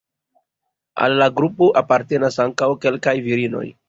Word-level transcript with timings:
Al 1.07 1.17
la 1.19 1.27
grupo 1.41 1.67
apartenas 1.83 2.39
ankaŭ 2.47 2.71
kelkaj 2.87 3.15
virinoj. 3.29 3.67